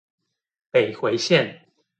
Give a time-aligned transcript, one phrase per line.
[0.71, 1.61] 北迴線